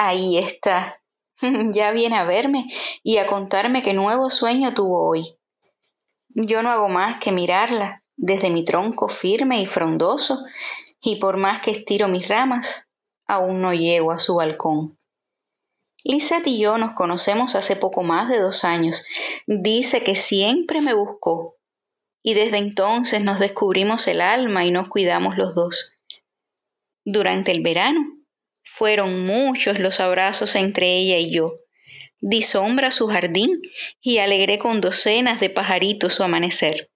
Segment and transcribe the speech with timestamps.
[0.00, 1.02] Ahí está.
[1.72, 2.66] ya viene a verme
[3.02, 5.36] y a contarme qué nuevo sueño tuvo hoy.
[6.28, 10.44] Yo no hago más que mirarla desde mi tronco firme y frondoso,
[11.00, 12.88] y por más que estiro mis ramas,
[13.26, 14.96] aún no llego a su balcón.
[16.04, 19.04] Lisette y yo nos conocemos hace poco más de dos años.
[19.48, 21.56] Dice que siempre me buscó.
[22.22, 25.90] Y desde entonces nos descubrimos el alma y nos cuidamos los dos.
[27.04, 28.17] Durante el verano
[28.70, 31.54] fueron muchos los abrazos entre ella y yo.
[32.20, 33.60] Di sombra a su jardín
[34.00, 36.90] y alegré con docenas de pajaritos su amanecer.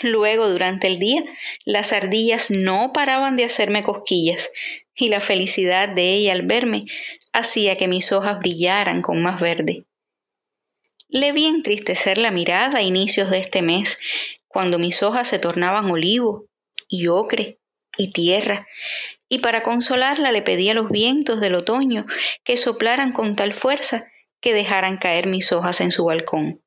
[0.00, 1.22] Luego, durante el día,
[1.64, 4.50] las ardillas no paraban de hacerme cosquillas,
[4.94, 6.86] y la felicidad de ella al verme
[7.32, 9.84] hacía que mis hojas brillaran con más verde.
[11.08, 13.98] Le vi entristecer la mirada a inicios de este mes,
[14.48, 16.46] cuando mis hojas se tornaban olivo
[16.88, 17.58] y ocre
[17.98, 18.66] y tierra,
[19.32, 22.04] y para consolarla le pedí a los vientos del otoño
[22.44, 24.04] que soplaran con tal fuerza
[24.42, 26.62] que dejaran caer mis hojas en su balcón.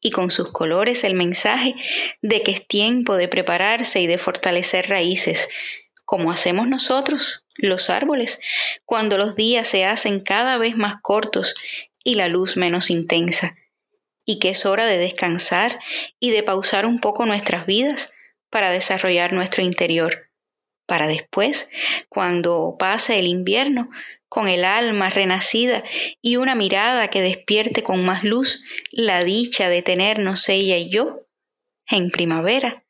[0.00, 1.74] Y con sus colores el mensaje
[2.22, 5.48] de que es tiempo de prepararse y de fortalecer raíces,
[6.04, 8.38] como hacemos nosotros, los árboles,
[8.84, 11.56] cuando los días se hacen cada vez más cortos
[12.04, 13.56] y la luz menos intensa,
[14.24, 15.80] y que es hora de descansar
[16.20, 18.12] y de pausar un poco nuestras vidas
[18.50, 20.25] para desarrollar nuestro interior,
[20.86, 21.68] para después,
[22.08, 23.90] cuando pase el invierno,
[24.28, 25.84] con el alma renacida
[26.20, 31.26] y una mirada que despierte con más luz la dicha de tenernos ella y yo,
[31.88, 32.84] en primavera,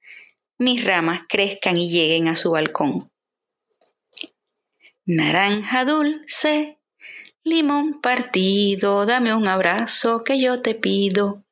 [0.59, 3.11] mis ramas crezcan y lleguen a su balcón.
[5.05, 6.79] Naranja dulce,
[7.45, 11.46] limón partido, dame un abrazo que yo te pido.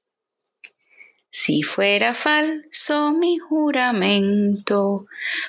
[1.37, 5.07] Si fuera falso mi juramento,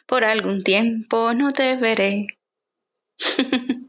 [0.07, 2.25] por algún tiempo no te veré.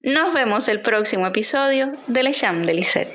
[0.00, 3.14] Nos vemos el próximo episodio de Le Cham de Lisette.